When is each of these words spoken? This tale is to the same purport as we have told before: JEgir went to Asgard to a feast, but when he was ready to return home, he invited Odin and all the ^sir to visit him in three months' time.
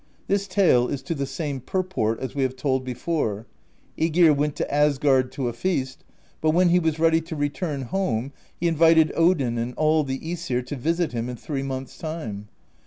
This 0.27 0.47
tale 0.47 0.87
is 0.87 1.03
to 1.03 1.13
the 1.13 1.27
same 1.27 1.59
purport 1.61 2.19
as 2.21 2.33
we 2.33 2.41
have 2.41 2.55
told 2.55 2.83
before: 2.83 3.45
JEgir 3.99 4.33
went 4.35 4.55
to 4.55 4.73
Asgard 4.73 5.31
to 5.33 5.47
a 5.47 5.53
feast, 5.53 6.03
but 6.41 6.55
when 6.55 6.69
he 6.69 6.79
was 6.79 6.97
ready 6.97 7.21
to 7.21 7.35
return 7.35 7.83
home, 7.83 8.33
he 8.59 8.67
invited 8.67 9.11
Odin 9.15 9.59
and 9.59 9.75
all 9.75 10.03
the 10.03 10.17
^sir 10.17 10.65
to 10.65 10.75
visit 10.75 11.11
him 11.11 11.29
in 11.29 11.35
three 11.35 11.61
months' 11.61 11.99
time. 11.99 12.47